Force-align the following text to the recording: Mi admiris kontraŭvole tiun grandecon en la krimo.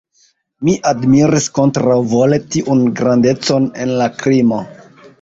Mi 0.67 0.73
admiris 0.91 1.49
kontraŭvole 1.59 2.41
tiun 2.57 2.83
grandecon 3.03 3.73
en 3.87 3.97
la 4.03 4.13
krimo. 4.25 4.69